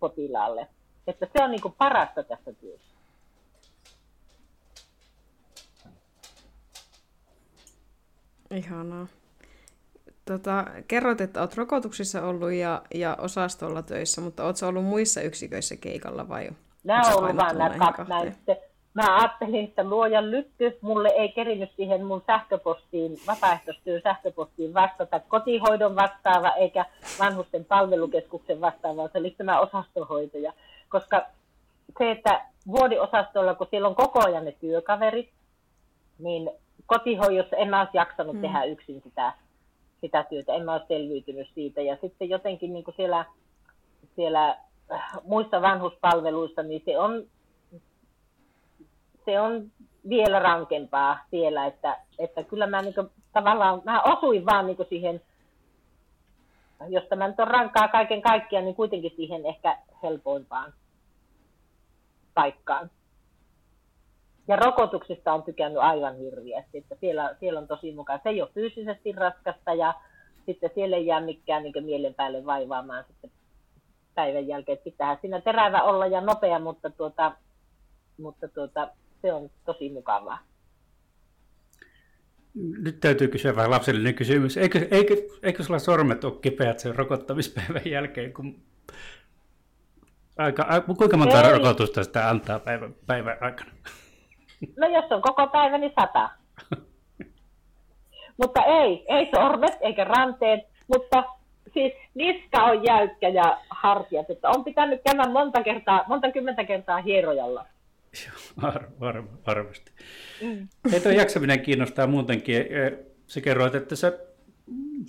[0.00, 0.68] potilaalle.
[1.06, 2.94] Että se on niin parasta tässä työssä.
[8.50, 9.06] Ihanaa.
[10.24, 15.76] Tota, kerroit, että olet rokotuksissa ollut ja, ja osastolla töissä, mutta oletko ollut muissa yksiköissä
[15.76, 16.50] keikalla vai?
[16.84, 18.12] Nämä on ollut vain nämä kaksi
[18.94, 25.96] mä ajattelin, että luojan lykky, mulle ei kerinyt siihen mun sähköpostiin, vapaaehtoistyön sähköpostiin vastata kotihoidon
[25.96, 26.84] vastaava eikä
[27.18, 30.52] vanhusten palvelukeskuksen vastaava, se oli tämä osastohoitaja.
[30.88, 31.26] Koska
[31.98, 35.30] se, että vuodiosastolla, kun siellä on koko ajan ne työkaverit,
[36.18, 36.50] niin
[36.86, 38.42] kotihoidossa en mä olisi jaksanut mm.
[38.42, 39.32] tehdä yksin sitä,
[40.04, 41.80] sitä työtä, en mä olisi selviytynyt siitä.
[41.80, 43.24] Ja sitten jotenkin niin kuin siellä,
[44.16, 44.56] siellä
[44.92, 47.26] äh, muissa vanhuspalveluissa, niin se on
[49.24, 49.70] se on
[50.08, 55.20] vielä rankempaa siellä, että, että kyllä mä niin kuin, tavallaan, mä osuin vaan niin siihen,
[56.88, 60.72] jos tämä nyt on rankkaa kaiken kaikkiaan, niin kuitenkin siihen ehkä helpoimpaan
[62.34, 62.90] paikkaan.
[64.48, 68.20] Ja rokotuksista on tykännyt aivan hirviästi, että siellä, siellä on tosi mukaan.
[68.22, 69.94] Se ei ole fyysisesti raskasta ja
[70.46, 73.30] sitten siellä ei jää mikään niin mielen päälle vaivaamaan sitten
[74.14, 74.78] päivän jälkeen.
[74.84, 77.32] Pitää siinä terävä olla ja nopea, mutta, tuota,
[78.18, 78.88] mutta tuota,
[79.22, 80.38] se on tosi mukavaa.
[82.54, 84.56] Nyt täytyy kysyä vähän lapsellinen kysymys.
[84.56, 88.62] Eikö, eikö, eikö sulla sormet ole kipeät sen rokottamispäivän jälkeen, kun
[90.36, 90.66] Aika,
[90.98, 91.58] kuinka monta ei.
[91.58, 93.70] rokotusta sitä antaa päivän, päivän aikana?
[94.76, 96.30] No jos on koko päivä, niin sata.
[98.42, 101.24] mutta ei, ei sormet eikä ranteet, mutta
[101.72, 107.02] siis niska on jäykkä ja hartiat, että on pitänyt käydä monta kertaa, monta kymmentä kertaa
[107.02, 107.66] hierojalla.
[108.62, 109.92] Var, var, varmasti.
[110.42, 110.68] Mm.
[110.92, 112.66] Hei, tuo jaksaminen kiinnostaa muutenkin.
[113.26, 114.12] Se kerroit, että sä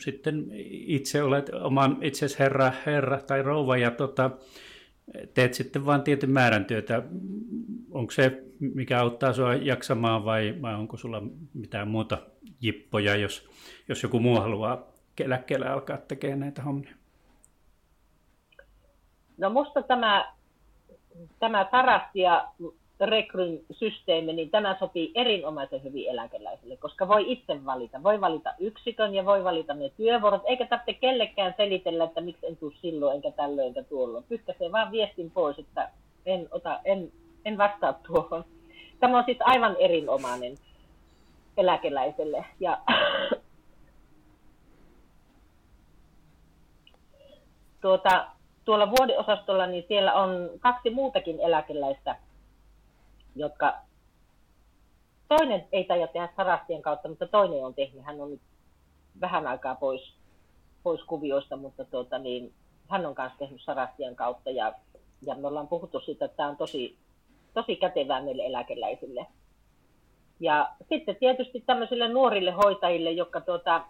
[0.01, 0.45] sitten
[0.87, 4.31] itse olet oman itsesi herra, herra tai rouva ja tota,
[5.33, 7.03] teet sitten vain tietyn määrän työtä.
[7.91, 12.17] Onko se, mikä auttaa sinua jaksamaan vai, vai onko sulla mitään muuta
[12.61, 13.49] jippoja, jos,
[13.87, 14.87] jos joku muu haluaa
[15.19, 16.95] eläkkeellä alkaa tekemään näitä hommia?
[19.37, 20.33] No musta tämä,
[21.39, 22.43] tämä Sarastia
[22.99, 28.03] rekryn systeemi, niin tämä sopii erinomaisen hyvin eläkeläisille, koska voi itse valita.
[28.03, 32.57] Voi valita yksikön ja voi valita ne työvuorot, eikä tarvitse kellekään selitellä, että miksi en
[32.57, 34.23] tule silloin, enkä tällöin, enkä tuolloin.
[34.23, 35.89] Pyyhkäisee vaan viestin pois, että
[36.25, 37.11] en, ota, en,
[37.45, 38.45] en vastaa tuohon.
[38.99, 40.57] Tämä on siis aivan erinomainen
[41.57, 42.45] eläkeläiselle.
[42.59, 42.77] Ja
[47.81, 48.27] tuota,
[48.65, 52.15] tuolla vuodeosastolla, niin siellä on kaksi muutakin eläkeläistä,
[53.35, 53.73] jotka
[55.27, 58.05] toinen ei taida tehdä Sarastien kautta, mutta toinen on tehnyt.
[58.05, 58.41] Hän on nyt
[59.21, 60.13] vähän aikaa pois,
[60.83, 62.53] pois kuvioista, mutta tuota, niin,
[62.89, 64.73] hän on myös tehnyt Sarastien kautta ja,
[65.21, 66.97] ja me ollaan puhuttu siitä, että tämä on tosi,
[67.53, 69.27] tosi kätevää meille eläkeläisille.
[70.39, 73.85] Ja sitten tietysti tämmöisille nuorille hoitajille, jotka tuota,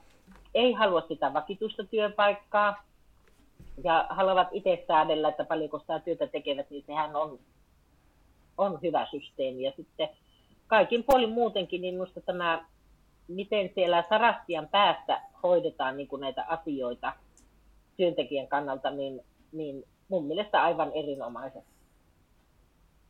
[0.54, 2.84] ei halua sitä vakituista työpaikkaa
[3.84, 7.40] ja haluavat itse säädellä, että paljonko sitä työtä tekevät, niin sehän on
[8.58, 9.64] on hyvä systeemi.
[9.64, 10.10] Ja sitten
[10.68, 12.66] kaikin puolin muutenkin, niin minusta tämä,
[13.28, 17.14] miten siellä Sarastian päästä hoidetaan niin kuin näitä asioita
[17.98, 21.64] työntekijän kannalta, niin, niin mun mielestä aivan erinomaisen.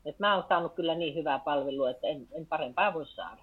[0.06, 3.42] Et mä oon saanut kyllä niin hyvää palvelua, että en, en parempaa voi saada.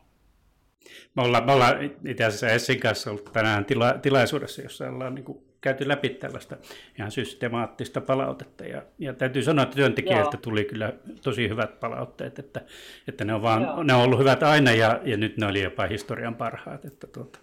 [1.16, 5.51] Me ollaan, me ollaan itse asiassa Essin kanssa ollut tänään tila, tilaisuudessa, jossa ollaan niin
[5.62, 6.56] käyty läpi tällaista
[6.98, 8.64] ihan systemaattista palautetta.
[8.64, 10.40] Ja, ja täytyy sanoa, että työntekijöiltä Joo.
[10.42, 12.60] tuli kyllä tosi hyvät palautteet, että,
[13.08, 15.86] että ne, on vaan, ne on ollut hyvät aina ja, ja nyt ne oli jopa
[15.86, 16.84] historian parhaat.
[16.84, 17.38] Että tuota,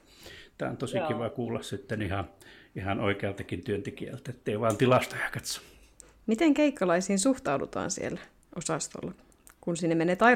[0.57, 1.07] tämä on tosi Joo.
[1.07, 2.29] kiva kuulla sitten ihan,
[2.75, 5.61] ihan oikealtakin työntekijältä, ettei vaan tilastoja katso.
[6.27, 8.19] Miten keikkalaisiin suhtaudutaan siellä
[8.55, 9.13] osastolla,
[9.61, 10.35] kun sinne menee tai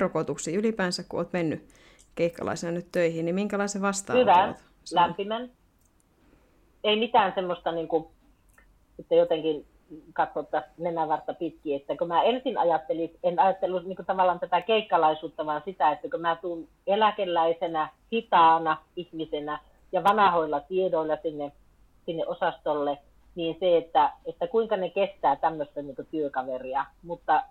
[0.58, 1.66] ylipäänsä, kun olet mennyt
[2.16, 4.56] keikkalaisena nyt töihin, niin minkälaisen vastaan Hyvän,
[4.92, 5.50] lämpimän.
[6.84, 8.08] Ei mitään semmoista niin kuin,
[9.00, 9.66] että jotenkin
[10.14, 15.62] katsottaisiin nenävartta pitkin, että kun mä ensin ajattelin, en ajatellut niin tavallaan tätä keikkalaisuutta, vaan
[15.66, 19.60] sitä, että kun mä tuun eläkeläisenä, hitaana ihmisenä
[19.92, 21.52] ja vanahoilla tiedoilla sinne,
[22.06, 22.98] sinne osastolle,
[23.36, 26.86] niin se, että, että kuinka ne kestää tämmöistä niin työkaveria.
[27.04, 27.44] Mutta,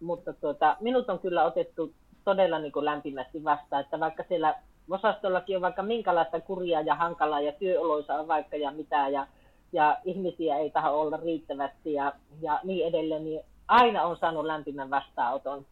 [0.00, 1.92] mutta tuota, minut on kyllä otettu
[2.24, 4.54] todella niin lämpimästi vastaan, että vaikka siellä
[4.90, 9.26] osastollakin on vaikka minkälaista kuria ja hankalaa ja työoloissa on vaikka ja mitä ja,
[9.72, 14.90] ja ihmisiä ei taho olla riittävästi ja, ja niin edelleen, niin aina on saanut lämpimän
[14.90, 15.66] vastaanoton.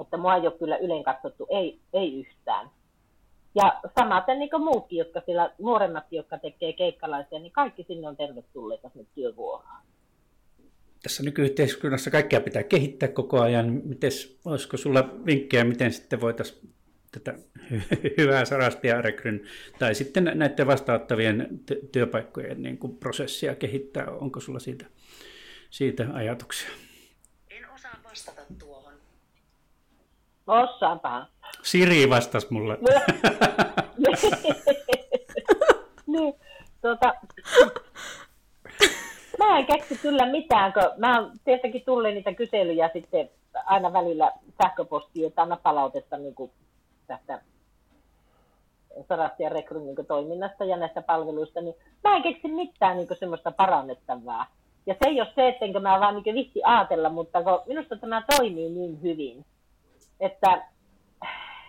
[0.00, 2.70] Että mua ei ole kyllä ylen katsottu, ei, ei yhtään.
[3.54, 8.16] Ja samaten niin kuin muutkin, jotka siellä nuoremmat, jotka tekee keikkalaisia, niin kaikki sinne on
[8.16, 9.84] tervetulleita sinne työvuoroon
[11.04, 13.82] tässä nykyyhteiskunnassa kaikkea pitää kehittää koko ajan.
[13.84, 16.74] Mites, olisiko sulla vinkkejä, miten sitten voitaisiin
[17.14, 17.34] tätä
[18.18, 19.40] hyvää sarastia rekryn
[19.78, 21.48] tai sitten näiden vastaanottavien
[21.92, 24.10] työpaikkojen niin kuin prosessia kehittää?
[24.10, 24.86] Onko sulla siitä,
[25.70, 26.68] siitä ajatuksia?
[27.50, 28.94] En osaa vastata tuohon.
[30.46, 31.26] Osaanpa.
[31.62, 32.78] Siri vastasi mulle.
[36.06, 36.34] niin,
[36.82, 37.14] tuota,
[39.38, 43.30] mä en keksi kyllä mitään, kun mä oon tietenkin tullut niitä kyselyjä sitten
[43.66, 46.50] aina välillä sähköpostiin, että anna palautetta niin kuin
[47.06, 47.42] tästä
[49.08, 54.46] Sarastia Rekryn niin toiminnasta ja näistä palveluista, niin mä en keksi mitään niin semmoista parannettavaa.
[54.86, 58.22] Ja se ei ole se, ettenkö mä vaan niin vitti ajatella, mutta kun minusta tämä
[58.36, 59.44] toimii niin hyvin,
[60.20, 60.66] että,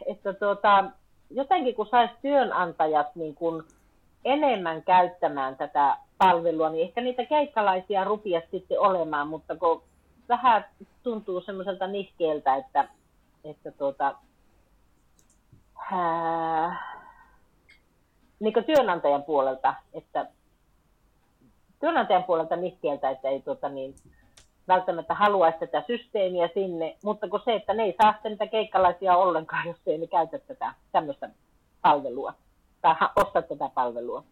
[0.05, 0.83] että tuota,
[1.29, 3.63] jotenkin kun saisi työnantajat niin kuin
[4.25, 9.83] enemmän käyttämään tätä palvelua, niin ehkä niitä keikkalaisia rupia sitten olemaan, mutta kun
[10.29, 10.65] vähän
[11.03, 12.87] tuntuu semmoiselta nihkeeltä, että,
[13.43, 14.15] että tuota,
[15.91, 16.95] ää,
[18.39, 20.27] niin työnantajan puolelta, että
[21.79, 23.95] työnantajan puolelta nihkeeltä, että ei tuota niin,
[24.67, 29.67] välttämättä haluaisi tätä systeemiä sinne, mutta kun se, että ne ei saa niitä keikkalaisia ollenkaan,
[29.67, 31.29] jos ei ne käytä tätä tämmöistä
[31.81, 32.33] palvelua
[32.81, 34.23] tai osta tätä palvelua.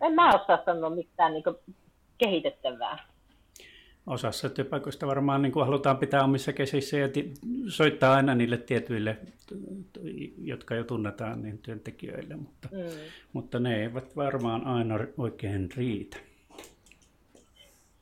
[0.00, 1.44] En mä osaa sanoa mitään niin
[2.18, 3.11] kehitettävää.
[4.06, 7.08] Osassa työpaikoista varmaan niin kuin halutaan pitää omissa käsissä ja
[7.68, 9.16] soittaa aina niille tietyille,
[10.38, 12.78] jotka jo tunnetaan, niin työntekijöille, mutta, mm.
[13.32, 16.16] mutta ne eivät varmaan aina oikein riitä.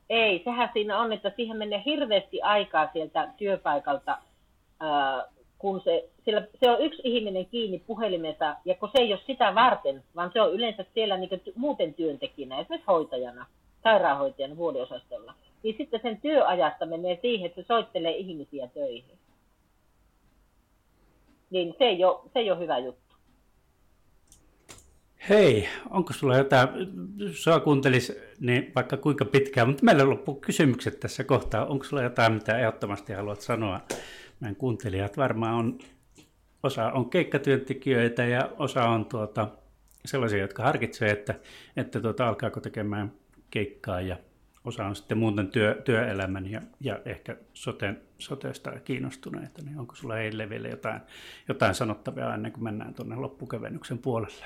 [0.09, 4.17] Ei, sehän siinä on, että siihen menee hirveästi aikaa sieltä työpaikalta
[5.61, 9.55] kun se, sillä, se on yksi ihminen kiinni puhelimessa, ja kun se ei ole sitä
[9.55, 13.45] varten, vaan se on yleensä siellä niin muuten työntekijänä, esimerkiksi hoitajana,
[13.83, 19.17] sairaanhoitajana vuodiosastolla, niin sitten sen työajasta menee siihen, että se soittelee ihmisiä töihin.
[21.49, 23.15] Niin se ei ole, se ei ole hyvä juttu.
[25.29, 26.69] Hei, onko sulla jotain,
[27.31, 31.65] sua kuuntelis niin vaikka kuinka pitkään, mutta meillä loppuu kysymykset tässä kohtaa.
[31.65, 33.79] Onko sulla jotain, mitä ehdottomasti haluat sanoa?
[34.39, 35.79] Meidän kuuntelijat varmaan on,
[36.63, 39.47] osa on keikkatyöntekijöitä ja osa on tuota,
[40.05, 41.35] sellaisia, jotka harkitsevat, että,
[41.77, 43.11] että tuota, alkaako tekemään
[43.49, 44.17] keikkaa ja
[44.65, 50.15] osa on sitten muuten työ, työelämän ja, ja ehkä soten, sotesta kiinnostuneita, niin onko sulla
[50.15, 51.01] heille vielä jotain,
[51.47, 54.45] jotain sanottavaa ennen kuin mennään tuonne loppukevennyksen puolelle?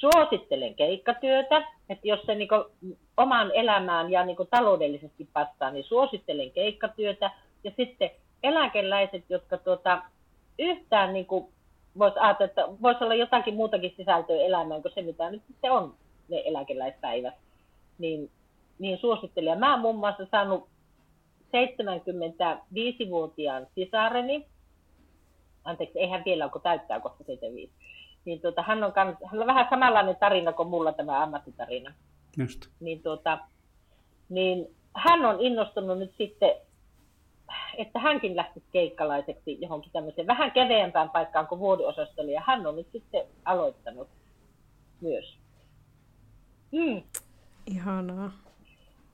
[0.00, 2.48] suosittelen keikkatyötä, että jos se niin
[3.16, 7.30] omaan elämään ja niin taloudellisesti passaa, niin suosittelen keikkatyötä.
[7.64, 8.10] Ja sitten
[8.42, 10.02] eläkeläiset, jotka tuota,
[10.58, 11.26] yhtään niin
[11.98, 15.94] voisi ajatella, että voisi olla jotakin muutakin sisältöä elämään kuin se, mitä nyt sitten on
[16.28, 17.34] ne eläkeläispäivät,
[18.00, 18.30] niin,
[18.78, 19.58] niin suosittelen.
[19.58, 20.68] Mä oon muun muassa saanut
[21.46, 24.46] 75-vuotiaan sisareni,
[25.64, 27.72] anteeksi, eihän vielä onko täyttää kohta 75,
[28.24, 31.94] niin tuota, hän, on kans, hän on vähän samanlainen tarina kuin mulla tämä ammattitarina.
[32.36, 32.66] Just.
[32.80, 33.38] Niin, tuota,
[34.28, 36.50] niin hän on innostunut nyt sitten,
[37.78, 42.88] että hänkin lähti keikkalaiseksi johonkin tämmöiseen vähän keveämpään paikkaan kuin vuodiosastolle, ja hän on nyt
[42.92, 44.08] sitten aloittanut
[45.00, 45.38] myös.
[46.72, 47.02] Mm.
[47.70, 48.32] Ihanaa.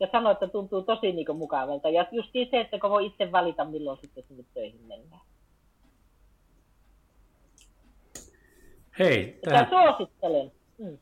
[0.01, 1.91] Ja sanoi, että tuntuu tosi niin kuin, mukavalta.
[1.91, 5.23] Ja just se, että kun voi itse valita, milloin sitten sinne töihin mennään.
[8.99, 9.67] Hei, tämä...
[9.71, 10.53] suosittelen.
[10.79, 10.99] Mm.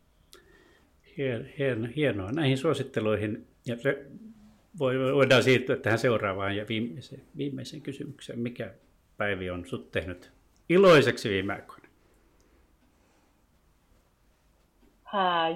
[1.16, 2.32] Hien, hien, hienoa.
[2.32, 4.06] Näihin suositteluihin ja se,
[4.78, 8.38] voidaan siirtyä tähän seuraavaan ja viimeiseen, viimeiseen kysymykseen.
[8.38, 8.74] Mikä
[9.16, 10.32] Päivi on sut tehnyt
[10.68, 11.83] iloiseksi viime aikoina?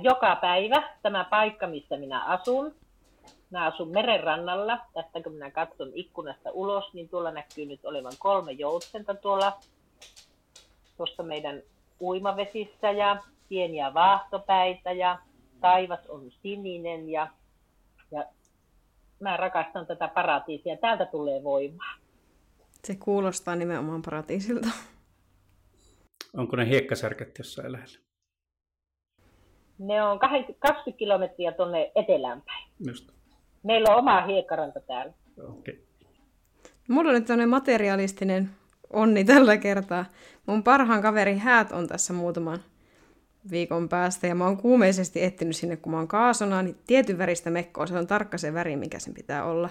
[0.02, 2.74] Joka päivä tämä paikka, missä minä asun.
[3.50, 4.78] Mä asun merenrannalla.
[4.94, 9.58] Tästä kun minä katson ikkunasta ulos, niin tuolla näkyy nyt olevan kolme joutsenta tuolla
[10.96, 11.62] tuossa meidän
[12.00, 15.18] uimavesissä ja pieniä vaahtopäitä ja
[15.60, 17.28] taivas on sininen ja,
[18.10, 18.24] ja
[19.20, 20.76] mä rakastan tätä paratiisia.
[20.76, 21.94] Täältä tulee voimaa.
[22.84, 24.68] Se kuulostaa nimenomaan paratiisilta.
[26.36, 28.07] Onko ne hiekkasärket jossain lähellä?
[29.78, 32.64] Ne on 20 kilometriä tuonne etelään päin.
[32.86, 33.10] Just.
[33.62, 35.12] Meillä on oma hiekkaranta täällä.
[35.38, 35.74] Okay.
[36.88, 38.50] Mulla on nyt tämmöinen materialistinen
[38.92, 40.04] onni tällä kertaa.
[40.46, 42.58] Mun parhaan kaveri Häät on tässä muutaman
[43.50, 47.50] viikon päästä ja mä oon kuumeisesti etsinyt sinne, kun mä oon kaasona, niin tietyn väristä
[47.50, 47.86] mekkoa.
[47.86, 49.70] Se on tarkka se väri, mikä sen pitää olla.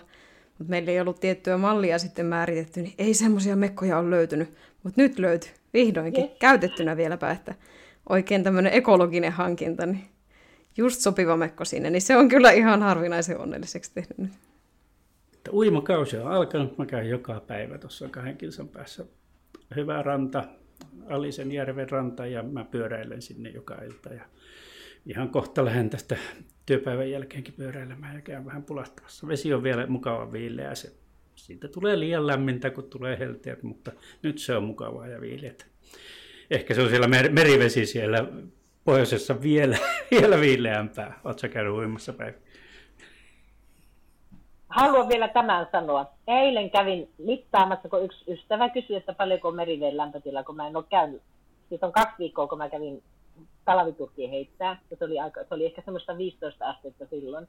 [0.57, 4.53] Mutta meillä ei ollut tiettyä mallia sitten määritetty, niin ei semmoisia mekkoja ole löytynyt.
[4.83, 6.37] Mutta nyt löytyy vihdoinkin, yes.
[6.39, 7.55] käytettynä vieläpä, että
[8.09, 10.03] oikein tämmöinen ekologinen hankinta, niin
[10.77, 14.31] just sopiva mekko sinne, niin se on kyllä ihan harvinaisen onnelliseksi tehnyt nyt
[15.47, 16.77] että uimakausi on alkanut.
[16.77, 19.05] Mä käyn joka päivä tuossa kahden kilsan päässä.
[19.75, 20.43] Hyvä ranta,
[21.09, 24.13] Alisen järven ranta ja mä pyöräilen sinne joka ilta.
[24.13, 24.25] Ja
[25.05, 26.17] ihan kohta lähden tästä
[26.65, 29.27] työpäivän jälkeenkin pyöräilemään ja käyn vähän pulahtamassa.
[29.27, 30.75] Vesi on vielä mukava viileä.
[30.75, 30.93] Se,
[31.35, 33.91] siitä tulee liian lämmintä, kun tulee helteet, mutta
[34.23, 35.53] nyt se on mukavaa ja viileä.
[36.51, 38.25] Ehkä se on siellä mer- merivesi siellä
[38.83, 39.77] pohjoisessa vielä,
[40.11, 41.19] vielä viileämpää.
[41.23, 42.37] Oletko käynyt uimassa päivä?
[44.69, 46.05] haluan vielä tämän sanoa.
[46.27, 50.75] Eilen kävin mittaamassa, kun yksi ystävä kysyi, että paljonko on meriveen lämpötila, kun mä en
[50.75, 51.21] ole käynyt.
[51.69, 53.03] Siis on kaksi viikkoa, kun mä kävin
[53.65, 57.47] talviturkkiin heittää, se oli, aika, se oli ehkä semmoista 15 astetta silloin.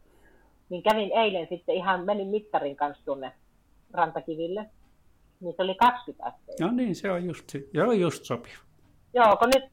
[0.68, 3.32] Niin kävin eilen sitten ihan, menin mittarin kanssa tuonne
[3.92, 4.66] rantakiville,
[5.40, 6.64] niin se oli 20 astetta.
[6.64, 8.67] No niin, se on just, se on just sopiva.
[9.14, 9.64] Joo, kun nyt,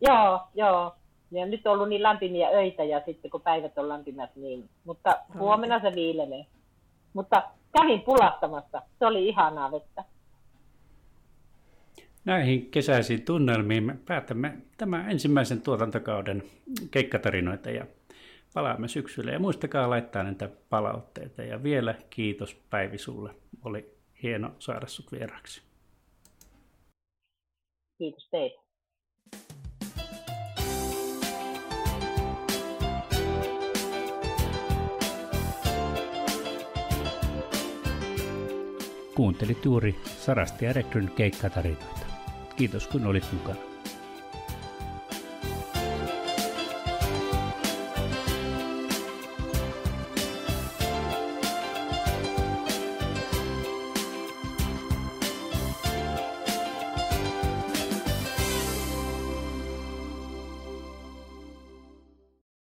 [0.00, 0.94] joo, joo.
[1.30, 5.18] Ja nyt on ollut niin lämpimiä öitä ja sitten kun päivät on lämpimät, niin, mutta
[5.38, 6.46] huomenna se viilenee.
[7.12, 8.82] Mutta kävin pulahtamassa.
[8.98, 10.04] Se oli ihanaa vettä.
[12.24, 16.42] Näihin kesäisiin tunnelmiin me päätämme tämän ensimmäisen tuotantokauden
[16.90, 17.86] keikkatarinoita ja
[18.54, 19.32] palaamme syksyllä.
[19.32, 21.42] Ja muistakaa laittaa näitä palautteita.
[21.42, 23.34] Ja vielä kiitos Päivi sulle.
[23.64, 25.62] Oli hieno saada sut vieraksi.
[27.98, 28.67] Kiitos teille.
[39.18, 42.06] Kuuntelit juuri Sarasti ja Rekryn keikkatarinoita.
[42.56, 43.67] Kiitos kun olit mukana.